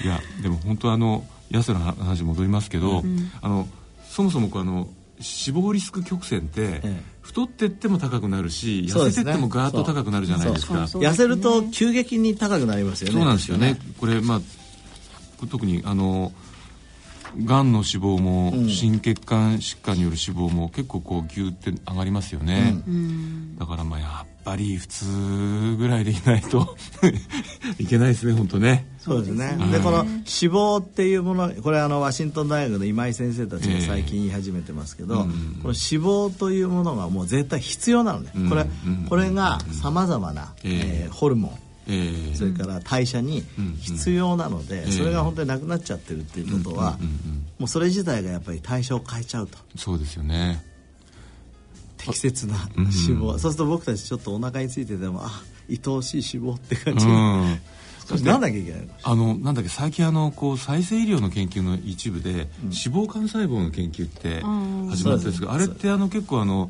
[0.02, 3.02] いやでも本当あの痩せの話戻りますけど、
[3.42, 3.68] あの
[4.08, 4.88] そもそもこうあの
[5.20, 10.88] 死亡リスク曲線って、え太ってっても高くなるし痩せてってもガーッと高くなるじゃないですか。
[10.88, 13.16] そう痩せると急激に高くなりますよね。
[13.16, 13.80] そうなんですよね。
[14.00, 16.32] これまあ特にあの
[17.44, 22.82] がんの死亡も、心血管疾患による死亡も結構こうギューって上がりますよね、
[23.58, 26.78] だからまあやっぱり普通ぐらいでいないと
[27.80, 28.88] いけないですね本当ね。
[29.00, 29.58] そうですね。
[29.72, 41.06] でこの脂肪っていうものこれあのワシントン大学の今井先生たちが最近言い始めてますけど、この脂肪というものがもう絶対必要なのね、うんこれうんこれがさまざまな、ええ。
[41.06, 41.52] えーホルモン。
[41.52, 41.66] ええ
[42.34, 43.44] それから代謝に
[43.80, 46.98] 必要なので、ええそれが本当になくなっちゃってるっていうことは、
[47.60, 49.58] もうそれ自体がやっぱり代謝を変えちゃうと。
[49.76, 50.64] そうですよね。
[51.98, 52.84] 適切なうん。
[52.86, 58.88] 脂肪、そうすると僕たちちょっとお腹についててもあ愛おしい脂肪って感じ、なんなきゃいけないの？
[59.04, 64.42] あのなんだっけ最近あのこう再生医療の研究の一部で、脂肪幹細胞の研究って
[64.92, 66.70] 始まったんですが、あれってあの結構あの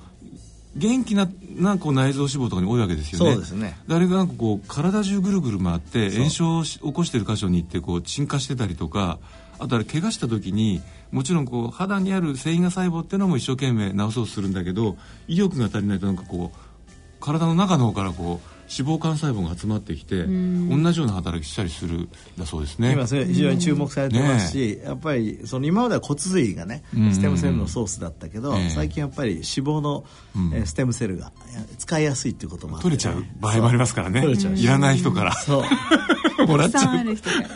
[0.76, 3.32] 元気ななこう内臓脂肪とかに多いわけですよね。
[3.34, 3.78] そうですね。
[3.88, 9.20] であれがなんかこう体中ぐるぐる回って炎症をし起こしてる箇所に行ってこう沈下してたりとか
[9.58, 14.98] あとあれ怪我した時にもちろんこう肌にある繊維が細胞っていうのも一生懸命治そうとするんだけど
[15.30, 16.58] 威力が足りないとなんかこう
[17.22, 22.94] 体の中の方からこう脂肪幹細胞が集まってきて同じような働きしたりするんだそうですね。
[22.94, 27.14] 今それ非常に注目されてますし、やっぱりその今までは骨髄がねうん。
[27.14, 28.70] ステムセルのソースだったけど、ええ。
[28.70, 30.04] 最近やっぱり脂肪の、
[30.54, 31.32] えーステムセルが
[31.78, 33.24] 使いやすいっていうこともあって、取れちゃう。
[33.40, 34.26] 場合もありますからね。
[34.26, 35.34] いらない人から。
[35.34, 35.64] そ
[36.40, 36.46] う。
[36.48, 36.98] もらっちゃう。
[36.98, 37.48] ある人から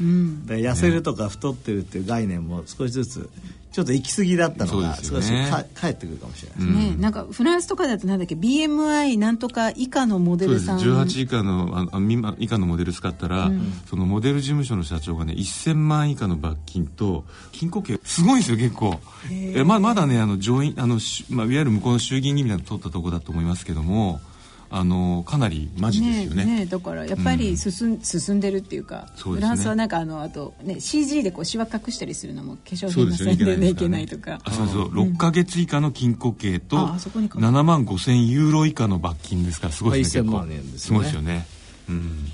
[0.00, 3.30] で痩せるとか太ってるっていう概念も少しずつ
[3.76, 5.50] ちょっと行き過ぎだったのがそう少しですよね。
[5.50, 10.78] か帰ってくるかもしれないですね、ね、なんかフランスとかだとなんだっけ BMI なんとか以下のモデそうですルさん。
[10.78, 13.50] 18以下のああ未満以下のモデル使ったら、
[13.90, 18.98] そのモデル事務所の社長がね1000万以下の罰金と禁錮刑すごいんですよ結構。
[19.30, 24.22] えままだねあの上院あの、しまあ、いわゆる向こうの衆議院議員など取ったところだと思いますけども
[24.68, 26.44] あのかなりマジですよね。
[26.44, 29.46] ねだからやっぱり進,、ん、進んでるっていうかそうですね。
[29.46, 34.40] フランスはなんかあのあと、ね、CG でこうシワ隠したりするのも化粧品の宣伝でいけないとか。
[34.44, 40.48] あそうそう、6か月以下の禁錮刑とああそこにか7万5千ユーロ以下の罰金ですからすごいですねまあ1000結構。
[40.48, 40.98] 万円ですすよね。
[40.98, 41.46] ごいですよね。
[41.88, 42.32] うん。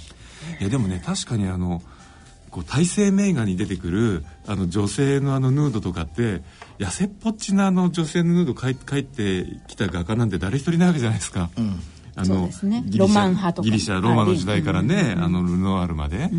[0.60, 1.82] いやでもね確かにあの
[2.52, 6.42] こう体制名画に出てくるあの女性のあのヌードとかって
[6.78, 11.62] 痩せっぽっちなあの女性のヌード描い描いてきた画家なんて誰一人いないわけじゃないですか、あそ
[12.16, 12.82] うのですね。
[12.86, 13.64] ギリシャロマン派とか。
[13.64, 16.30] ギリシャローマの時代からね、あのルノワールまで、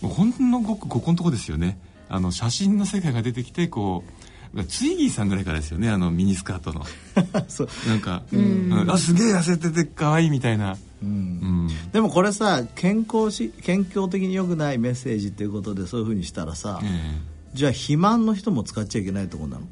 [0.00, 1.78] もうほんのごくここのとこですよね。
[2.08, 6.84] あの写真の世界が出てきてこうツイギーさんぐらいからですよねあのミニスカートの。
[7.48, 7.68] そう。
[7.88, 8.86] なんか、うん。
[8.88, 11.68] あすげえ痩せてて可愛いみたいな、うん。
[11.92, 17.20] でもこれさ健康し健康的に良くないメッセージっていうことでそういうふうにしたらさ、え。
[17.54, 19.66] じゃあ肥満の人も使っちゃいけないとこなの？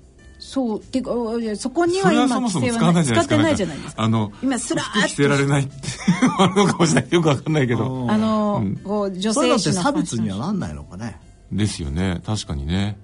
[0.53, 3.35] そうってかおいやそこえには今そもそも使わないじゃないですか。
[3.35, 4.03] 使ってないじゃないですか。
[4.03, 5.01] あの今スラーッと。
[5.01, 5.73] 服着せられないって
[6.38, 7.11] あるのかもしれない。
[7.11, 8.07] よくわかんないけど。
[8.11, 9.83] あの、うんこう女性誌の。
[9.83, 11.19] 差別にはなんないのかね、
[11.51, 12.21] ですよね。
[12.27, 12.99] 確かにね。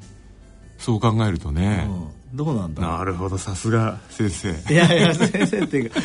[0.77, 1.89] そう考えるとね、
[2.33, 2.83] うん、どうなんだ？
[2.83, 4.51] なるほどさすが先生。
[4.71, 6.01] いやいや先生っていうか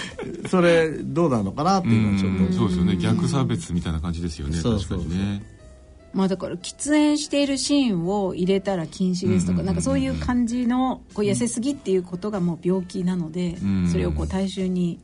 [0.48, 2.44] それどうなのかなっていうのはちょっと。
[2.46, 2.54] うん。
[2.54, 2.96] そうですよね。
[2.96, 4.56] 逆差別みたいな感じですよね。
[4.56, 5.00] そうそう。
[5.00, 5.44] 確かにね
[6.14, 13.90] まあだから喫煙しているシーンを入れたら禁止ですとか、なんかそういう感じのこう痩せすぎっていうことがもう病気なので、ん。
[13.90, 15.00] それをこう大衆に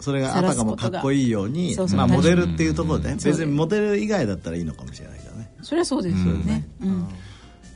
[0.00, 3.16] それがあたかもかっこいいようにまあ、モデルっていうところでうん。
[3.16, 5.52] 別にモデル以外だったらいいのかもしれないけどね。
[5.62, 6.88] それはそうですよね、うん。
[6.88, 6.92] い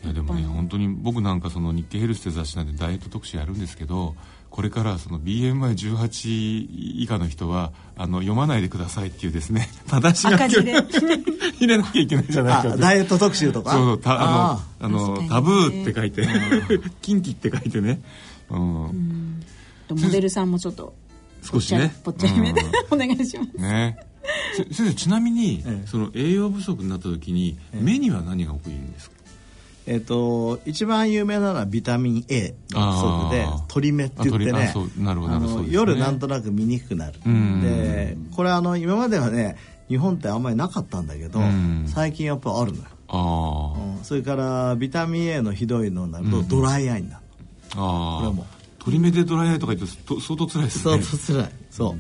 [0.09, 4.15] やでもね本当に僕なんかその日経ヘルスって雑誌なんでダイエット特集やるんですけど
[4.51, 13.73] これからその BMI18 以下の人はあの読まないでくださいっていうですね正し書きを入れなきゃいけないじゃないかダイエット特集とか？
[13.73, 16.27] そうたあのあのタブーって書いて
[17.03, 18.01] 近畿って書いてね、
[18.51, 19.43] うん、
[19.91, 20.95] モデルさんもちょっと
[21.43, 21.95] 少しね。
[22.03, 23.57] ぽっちゃりめで、 お願いします。
[23.57, 23.97] ね。
[24.57, 29.17] 先生ちなみに、ええ、その栄養不足になった時に、え、目には何が起きるんですか？
[29.91, 34.75] えーと、一番有名なのはビタミン A の不足で鳥目って言ってね
[35.71, 37.15] 夜なんとなく見にくくなる。
[37.63, 39.57] でこれあの今まではね
[39.89, 41.41] 日本ってあんまりなかったんだけど
[41.87, 42.85] 最近やっぱあるのよ。
[43.09, 47.23] あ、うん、それからビタミン A のひどいのになるとドライアイになる
[47.75, 48.47] ああこれも。
[48.79, 51.03] 鳥目でドライアイとか言って相当辛いですね。
[51.03, 51.53] 相当辛い。
[51.71, 51.97] そ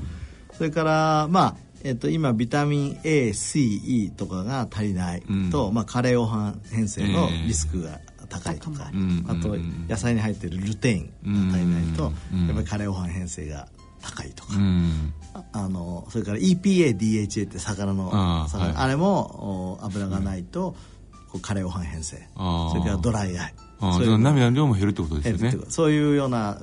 [0.52, 9.56] う、それからまあえっと、今ビタミン A、C、E とかが足りないと、うん、まあ、カレー黄斑変性のリスクが高いとか、えー、あと
[9.88, 12.10] 野菜に入ってるルテインが足りないと、や
[12.52, 13.68] っぱりカレー黄斑変性が
[14.02, 14.54] 高いとか、
[15.52, 20.76] あのそれから EPA、DHA って魚のあ,、はい、あれも油がないと、
[21.28, 23.54] こうカレー黄斑変性それからドライアイ。
[23.80, 25.56] それ涙の量も減るってことですよね。
[25.68, 26.60] そういうような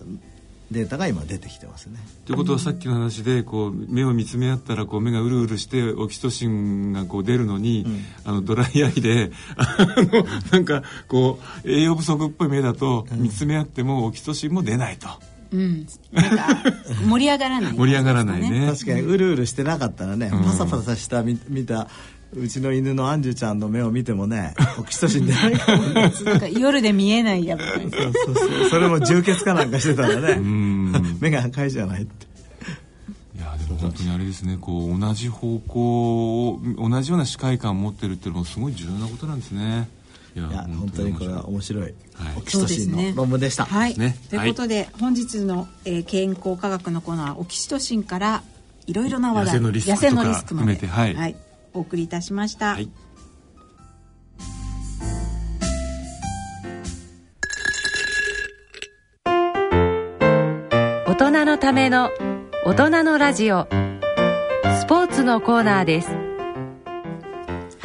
[0.75, 1.99] データが今出てきてますね。
[2.25, 15.07] ということはさっきの話でこう目を見つめ合ったらこう目がうるうるしてオキシトシンがこう出るのに、うん、あのドライアイで あのなんかこう栄養不足っぽい目だと見つめ合ってもオキシトシンも出ないと。
[15.51, 16.47] うん、なんか
[17.07, 18.67] 盛り上がらない、ね、 盛り上がらないね。
[18.67, 21.87] 確かにうるうるしてなかったらね、うん、パサパサした見見た
[22.33, 25.53] うちの犬のアンジュちゃんの目を見てもねオキシトシン出ない。
[25.53, 26.11] かもね
[26.57, 28.69] 夜で見えないやつそうそうそう。
[28.69, 30.39] それも充血かなんかしてたらね
[31.21, 32.25] 目が赤いじゃないって。
[33.37, 39.87] いやでも本当にあれですねこう同じ方向を同じような視界感を持ってるっていうのもすごい重要なことなんですね。
[40.35, 41.93] いや本当にこれは面白い、はい、
[42.37, 43.63] オキシトシンの論文でした。
[43.63, 48.43] はい、ね、ということで、はい、本日の、えー、健康科学のコーナーオキシトシンから
[48.85, 49.55] いろいろな話題。
[49.55, 51.35] 痩せのリスクまで、はい、はい、
[51.75, 52.73] お送りいたしました。
[52.73, 52.89] はい。
[61.07, 62.11] 大人のための
[62.65, 63.67] 大人のラジオ。
[64.85, 66.24] スポーツのコーナーです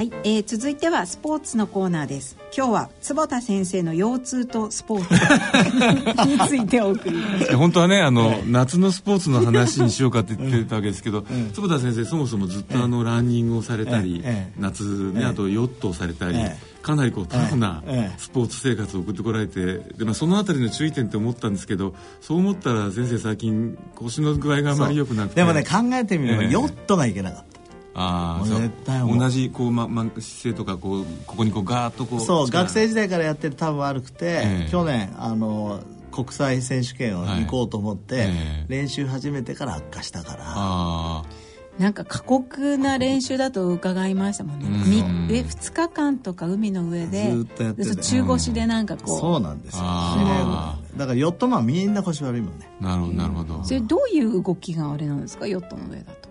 [0.00, 2.38] はい、えー、続いてはスポーツのコーナーです。
[2.56, 6.24] 今日は坪田先生の腰痛とスポーツ。
[6.26, 7.20] についてお送り
[7.54, 14.24] 本当はねあの、夏のスポーツの話にしようかって言ってたわけですけど、うん、坪田先生そもそもずっとあのランニングをされたり、
[14.58, 16.38] 夏ねあとヨットをされたり、
[16.80, 17.82] かなりこうタフな
[18.16, 25.34] スポーツ生活を送ってこられてで、まあ、その辺りの注意点って思ったんですけどそう思ったら先生最近腰の具合があまり良くなくて。
[25.34, 27.59] でもね考えてみれば、ヨットがいけなかった
[28.00, 38.24] ああ同じこう、まま、姿勢とかこうここにこうガーッとこうそう学生時代からやってる多分悪くて、えー、去年あの国際選手権を行こうと思って、はい。
[38.26, 41.40] えー、練習始めてから悪化したから。
[41.78, 49.82] なんか過酷な練習だと伺いましたもんね、うん、え2日間とか海の上でずっとやって中腰でなんかこう、うん、そうなんですよ。
[49.82, 52.68] だからヨットマンみんな腰悪いもんね。
[52.80, 53.64] なるほどなるほど。
[53.64, 55.46] それどういう動きがあれなんですか？
[55.46, 56.29] ヨットの上だと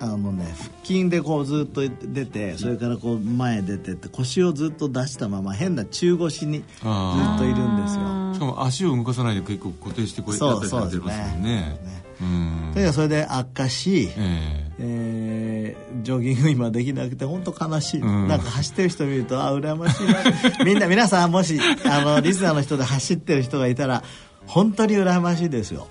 [0.00, 8.34] あのね腹筋でこうずっと出てそれからこう前出てって腰をずっと出したまま変な中腰にずっといるんですよ。
[8.34, 11.78] しかも足を動かさないで結構固定してこうやってやってますもんね。
[12.72, 20.64] それがそれで悪化し、えー、えー、ジョギング今できなくて本当悲しい、うん、なんか走ってる人見るとあ羨ましいな。
[20.64, 24.02] みんな皆さんもしあのリスナーの人で走ってる人がいたら
[24.50, 25.86] 本当に羨ましいですよ。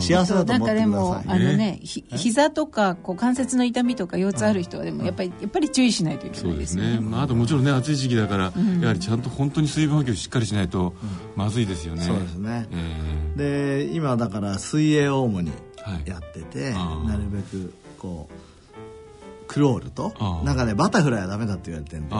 [0.00, 10.94] 幸せだと思ってください、なんかでもあのねひ膝とかこう関節の痛みとか腰痛ある人はでもやっぱりやっぱり注意しないといけないですね、ね、まあ、あともちろんね暑い時期だから、うん、やはりちゃんと本当に水分補給しっかりしないと
[11.34, 15.50] まずいですよね、そうですね、えー、で今だから水泳を主に
[16.04, 18.47] やってて、はい、なるべくこう
[19.48, 20.12] クロールと
[20.44, 22.14] なんかねバタフライはダメだって言われてるんでク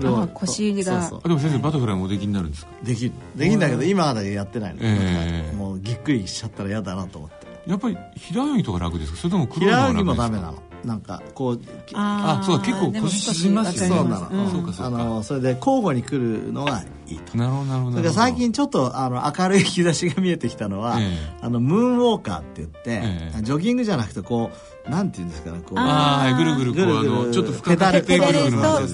[0.00, 0.28] ロール。
[0.28, 1.02] 腰が。
[1.02, 1.28] そうそう。
[1.28, 2.70] でも先生バタフライもできになるんですか？
[2.82, 3.12] できる。
[3.34, 7.46] できるんだけど今だけやってないの、えー、もうぎっくりしちゃったら嫌だなと思って。
[7.66, 9.18] やっぱり平泳ぎとか楽ですか？
[9.18, 10.04] それともクロールは楽ですか？
[10.04, 11.60] 平泳ぎもダメなのなんかこう
[11.94, 13.96] ああそう結構腰沈みますよね。
[13.96, 15.00] そうなの、うん、そうかそうか。
[15.02, 17.36] あのそれで交互に来るのがいいと。
[17.36, 17.92] なるほどなるほど。
[17.92, 24.50] それから最近ちょっとあの明るい兆しが見えてきたのは、えー、あのムーンウォーカーって言って、えー、ジョギングじゃなくてこ
[24.86, 28.08] うなんていうんですかねこうああぐるぐるこうあのちょっと深くペダルと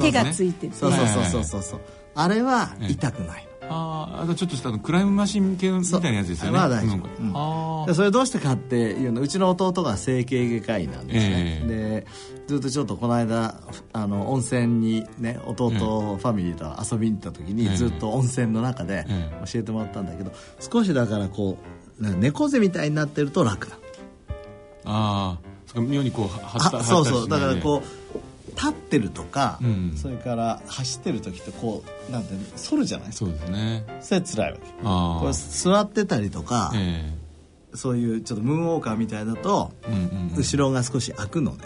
[0.01, 1.81] 手がついてそうそうそうそうそう。
[2.15, 6.59] あれは痛くない、ああちょっとしたクライムマシン系みたいなやつですよね。
[6.59, 12.07] まあ大丈夫、うん、それどうしてかっていうのうちの弟が整形外科医なんですね、えー、で
[12.49, 13.61] ずっとちょっとこの間
[13.93, 19.07] あの温泉にね弟ファミリーと遊びに行った時にずっと温泉の中で
[19.53, 21.57] 教えてもらったんだけど少しだからこ
[22.01, 23.79] う猫背みたいになってると楽だ。
[24.85, 25.39] あ
[25.77, 27.29] あ妙にこう張ったそうそう。
[27.29, 28.19] だからこう
[28.51, 32.35] 立ってるとか、うん、それから走ってる時ってこうなんて
[32.69, 33.31] 反るじゃないですか。
[33.31, 33.85] そうですね。
[34.01, 34.63] それ辛いわけ。
[34.83, 41.59] これ座ってたりとか、えー、そういうちょっとムーンウォーカーみたいだと、うんうんうん、後ろが少し開くのね。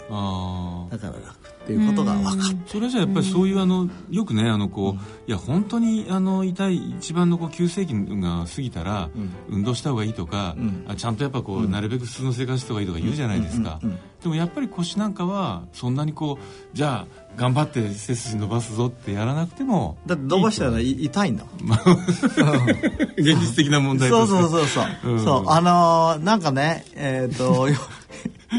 [0.91, 2.69] だから楽っていうことが分かって。
[2.69, 9.09] それじゃやっぱりそういうあのよくねあのこう、いや本当にあの痛い一番のこう急性期が過ぎたら、
[9.49, 10.55] 運動した方がいいとか、
[10.87, 13.79] あちゃんとやっぱこう、なるべく普通の生活した方がいいとか言うじゃないですか、
[14.21, 21.45] でもやっぱり腰なんかはそんなにこうじゃあ頑張って背筋伸ばすぞってやらなくてもだって伸ばしたら痛いんだ
[23.17, 25.49] 現実的な問題そうそうそうそう、うん、そう。
[25.49, 27.67] あのー、なんかねえっ、ー、と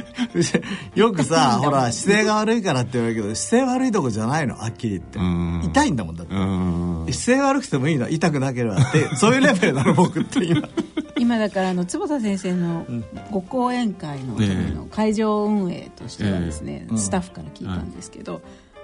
[0.95, 5.67] よくさ ほら姿勢が悪いからって言われるけど姿勢悪いとこじゃないのはっきり言って。
[5.69, 7.13] 痛いんだもんだって。
[7.13, 10.69] 姿勢悪くてもいいの痛くなければってそういうレベルなの僕って今。
[11.19, 12.87] 今だからあの坪田先生の
[13.31, 18.43] ご講演会のの会場運営としてはですね、スタッフから聞いたんですけど、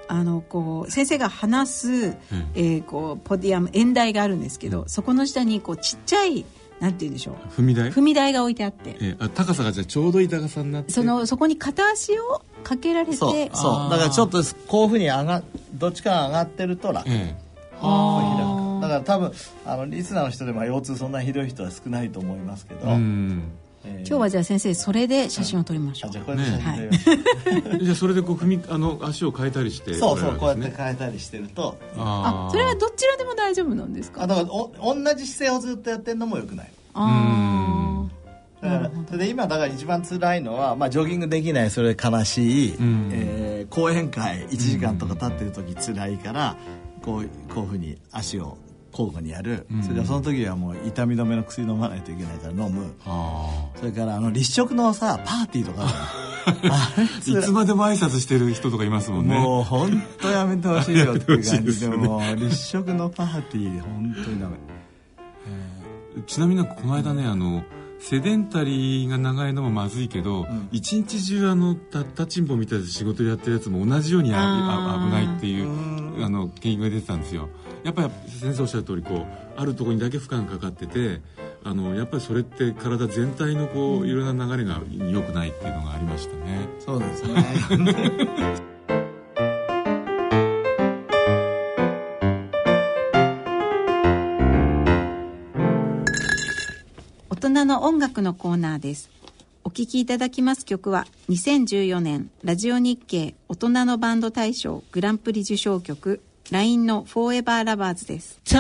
[0.08, 2.16] あのこう先生が話す、
[2.54, 6.44] えー、こうポディアム演台があるんですけど、そこの下にこうちっちゃい
[6.82, 7.34] なんて言うんでしょう。
[7.60, 7.92] 踏み台？
[7.92, 10.92] 踏み台が置いてあって、えー、あ高さがじゃちょうどいい高さになって。
[10.92, 13.16] そのそこに片足をかけられて。
[13.16, 13.50] そう。
[13.56, 13.90] そう。
[13.90, 15.42] だからちょっとこういうふうに上が
[15.74, 19.32] どっちかが上がってると楽、えー、だから多分
[19.64, 23.52] あのリスナーの人でも腰痛そんなひどい人は少ないと思いますけど、うん
[23.84, 31.76] 今日はじゃあ先生それで写真を撮りましょう、じゃあこれで写真撮り じゃあそれでこう踏みあの足を変えたりしてそうそうこうやって変えたりしてると。
[31.96, 34.22] あそれはどちらでも大丈夫なんですか？
[34.22, 36.70] あだからお同じ姿勢をずっとやってるのもよくない。
[36.94, 38.04] あ
[38.60, 46.56] だからそれで今だから一番辛いのは、まあ、ジョギングできないそれ悲しい、うん、えー、講演会1時間とか立ってる時辛いから、
[47.02, 48.56] こうこういうふうに足を
[48.92, 52.94] 交互にやる、うん、それからその時はもう痛み止めの薬飲まないといけないから飲む。
[53.76, 55.88] それからあの立食のさパーティーとか
[57.26, 59.38] いつまでも挨拶してる人とかいますもんね。
[59.38, 64.56] もう本当やめてほしいよっていう感じで もう立食のパーティー本当にダメ。
[66.26, 67.64] ちなみにこの間ねあの
[68.02, 77.48] セデンタリーが長いのもまずいけど、うん、一日中あの立ちんぼみたいな仕事やってるやつも同じように危ないっていうあの研究が出てたんですよ
[77.84, 79.26] やっぱり先生おっしゃる通りこう
[79.56, 81.20] あるところにだけ負荷がかかってて
[81.64, 86.68] あのやっぱりそれって体全体のこういろんな流れが良くないっていうのがありましたね。
[86.80, 88.72] そうですね。
[97.62, 99.08] 人の音楽のコーナーです。
[99.62, 106.20] お聴きいただきます曲は2014年ラジオ日経大人のバンド大賞グランプリ受賞曲
[106.50, 108.38] LINE の「フォーエバーラバーズ」です。
[108.44, 108.54] 時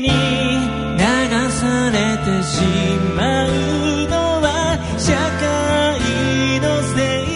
[0.00, 2.60] に流されてし
[3.16, 3.48] まう
[4.08, 7.26] のは社会のせい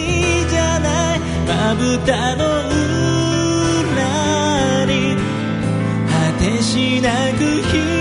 [0.49, 1.19] じゃない。
[1.47, 2.43] まぶたの
[3.91, 5.17] 裏に
[6.07, 7.43] 果てしなく
[7.75, 7.92] 隠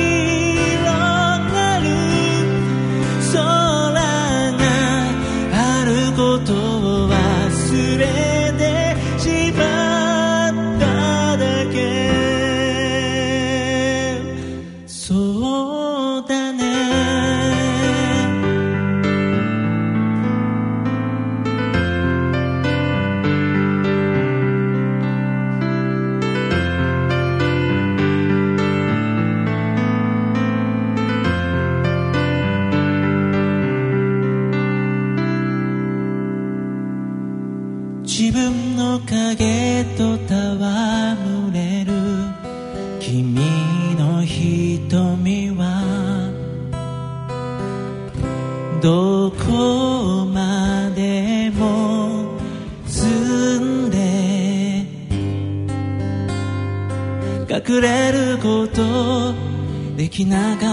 [60.23, 60.72] きなかっ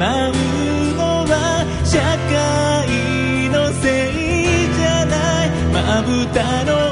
[0.00, 0.32] まう
[0.96, 2.00] のは社
[2.32, 5.50] 会のせいじゃない。
[5.74, 6.89] まぶたの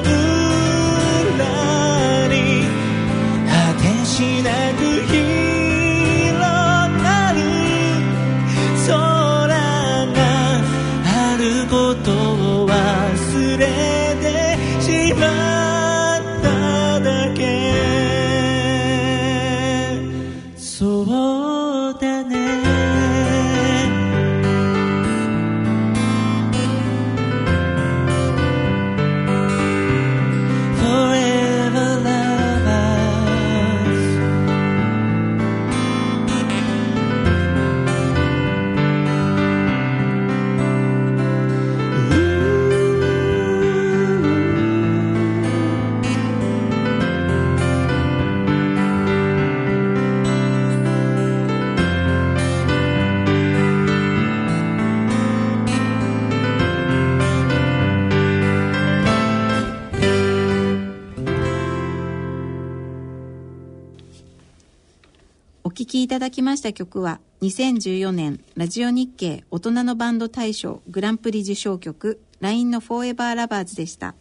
[66.08, 74.14] いただきました曲は2014年ラジオ日経大人のバンド大賞グランプリ受賞曲 LINE のフォーエバーラバーズでした。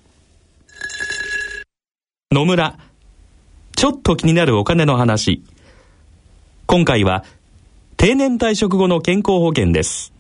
[2.30, 2.78] 野村
[3.74, 5.42] ちょっと気になるお金の話。
[6.66, 7.24] 今回は
[7.96, 10.12] 定年退職後の健康保険です。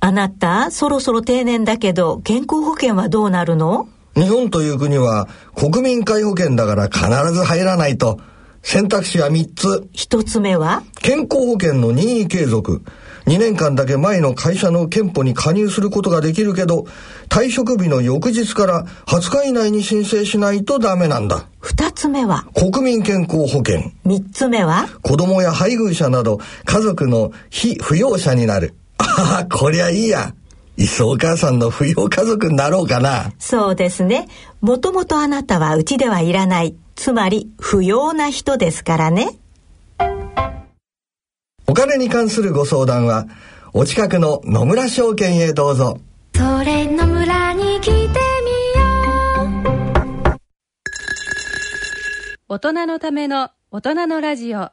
[0.00, 3.88] あなた、そろそろ定年だけど、健康保険はどうなるの？
[4.16, 8.18] 日本という国は国民皆保険だから必ず入らないと。
[8.62, 9.88] 選択肢は3つ。
[9.92, 10.82] 一つ目は？
[11.00, 12.82] 健康保険の任意継続。
[13.26, 16.86] 2年間だけ前の会社の憲法に加入することができるけど、
[17.28, 21.46] 退職日の翌日から20日以内に申請しないとダメなんだ。
[21.60, 22.46] 二つ目は？
[22.54, 23.92] 国民健康保険。
[24.04, 24.86] 三つ目は？
[25.02, 28.74] 子供や配偶者など家族の非扶養者になる。
[28.98, 30.34] ああ、こりゃいいや。
[30.76, 33.32] いっそお母さんの扶養家族になろうかな。
[33.38, 34.28] そうですね。
[34.60, 36.76] もともとあなたはうちではいらない。
[36.98, 39.38] つまり、不要な人ですからね。
[41.68, 43.28] お金に関するご相談は、
[43.72, 46.00] お近くの野村証券へどうぞ。
[46.34, 48.08] それの村に来てみよ
[50.34, 50.38] う
[52.48, 54.72] 大人のための大人のラジオは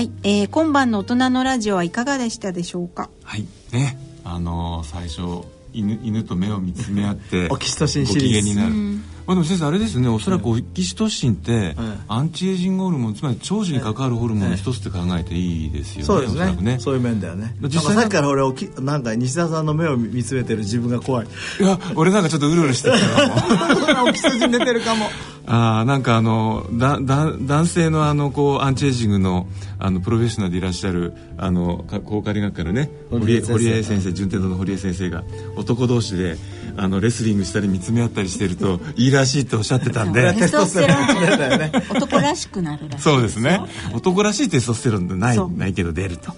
[0.00, 3.08] い、えー、今晩の大人のラジオはいかがでしたでしょうか？
[3.22, 5.46] はいねあのー最初
[5.76, 8.28] 犬犬と目を見つめ合って オキシトシンごシリーズ。
[8.28, 9.04] 機嫌になる、うん。
[9.26, 10.08] まあ、でも先生あれですね。
[10.08, 11.76] おそらくオキシトシンって、
[12.08, 16.78] アンチエイジングホルモンつまり長寿に関わるホルモンの一つって考えていいですよね、そうですおそらくね。
[16.78, 17.56] そういう面だよね。
[17.62, 21.26] 実際なんかさっきから俺おきなんか西田さんの目を見つめてる自分が怖い。
[21.60, 22.94] いや俺なんかちょっとうるうるしてる
[24.08, 25.06] オキシトシン出てるかも
[25.46, 29.46] あーなんかあのだだ男性のあのこうアンチエイジングの
[29.78, 35.22] あのプロフェッショナルでいらっしゃるあのか高カリ学科のね堀江堀江先生順天堂の堀江先生が
[35.56, 36.36] 男同士で
[36.76, 40.34] あのレスリングしたり見つめ合ったりしてるといいらしいっておっしゃってたんで。
[40.34, 43.60] テストステロン男らしくなるらしいそうですね。
[43.94, 46.32] 男らしいテストステロンってないないけど出ると。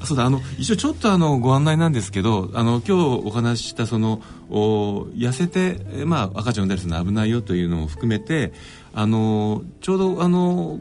[0.00, 0.26] あそうだ。
[0.26, 8.52] あの一応ちょっとあのご案内なんですけどあの今日お話ししたそのお痩せて、えまあ、赤ちゃんを産んだりするのは危ないよというのも含めて
[8.92, 10.80] あのちょうどあの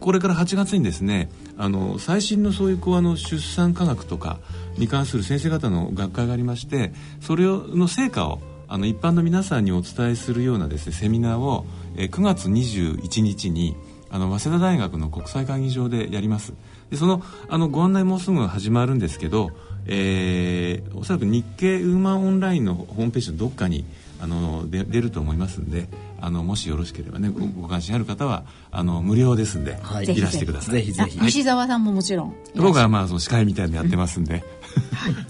[0.00, 4.40] これから8月にですねあの最新のそういうこうあの出産科学とか
[4.76, 11.66] に関する先生方の学会がありましてそれの成果をあの一般の皆さんにお伝えするようなですねセミナーを、
[11.96, 13.76] えー9月21日に
[14.10, 16.52] あの早稲田大学の国際会議場でやります。
[16.90, 19.50] でそのあのご案内もすぐ始まるんですけど、
[19.86, 23.84] えーおそらく日経ウーマンオンラインのホームページのどっかに
[24.20, 25.88] あので出ると思いますんで
[26.22, 30.04] あのもしよろしければねごご関心ある方はあの無料ですんで、はい。
[30.04, 30.74] い、らしてください。
[30.74, 31.18] ぜひぜひ。
[31.20, 32.36] あ西澤さんももちろん。
[32.54, 34.42] 僕はまあその司会みたいなのやってますんで、よ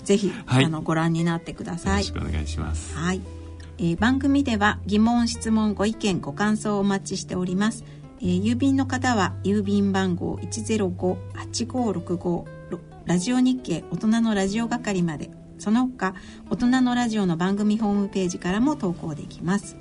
[0.05, 0.67] ぜひ、 はい。
[0.67, 2.03] あのご覧になってください。
[2.03, 2.95] ろしくお願いします。
[2.95, 3.23] はい、
[3.79, 7.85] ええー、番組では疑問質問ご意見ご感想をお待ちしております、
[8.21, 12.45] えー、郵便の方は郵便番号105-8565
[13.07, 15.31] ラジオ日経大人のラジオ係まで。
[15.59, 16.15] その他
[16.51, 19.77] 大人のラジオの番組ホームページからも投稿できます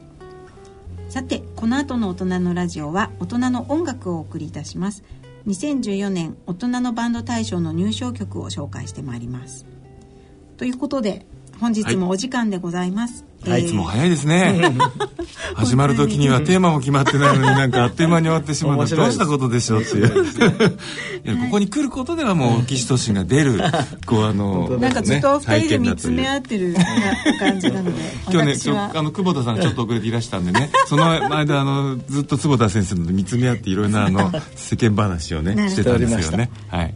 [1.12, 5.04] さてこの後の大人のラジオは大人の音楽をお送りいたします。
[5.46, 9.66] 2014年大人のバンド大賞の入賞曲を紹介してまいります。
[10.56, 11.26] ということで
[11.60, 14.76] 本日もお時間でございます、はい、いつも早いですね。
[15.56, 18.78] 始まる時にはテーマも決まってないのになんかあっという間に終わってしまう。
[18.78, 20.08] どうしたことでしょうっていう。
[21.26, 23.60] いやここに来ることではもう岸俊が出る
[24.06, 26.76] こうあのなんかずっと二人で見つめ合ってる
[27.40, 30.70] 感じなので今日ねあの久保田さんちょっと遅れていらしたんでね。
[30.88, 36.52] その間あのずっと坪田先生の見つめ合っていろんなあの世間話をねしてたんですよね。
[36.70, 36.94] はい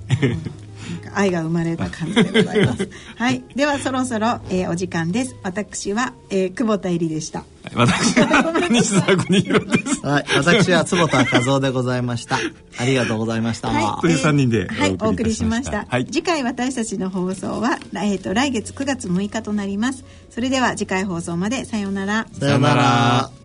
[1.18, 2.90] 愛が生まれた感じでございます。
[3.16, 3.44] はい。
[3.56, 5.36] ではそろそろ、えー、お時間です。
[5.44, 7.44] 私は、えー、久保田恵里でした。
[7.74, 10.06] 私は西田邦弘です。
[10.06, 10.26] はい。
[10.38, 12.38] 私は坪田和夫でございました。
[12.78, 14.98] ありがとうございました、はい、という3人ではい。
[15.02, 15.86] お送りしました。
[15.88, 20.04] はい、次回私たちの放送は、えーと、来月9月6日となります。
[20.30, 21.66] それでは次回放送まで。
[21.66, 22.28] さようなら。
[22.40, 23.45] さようなら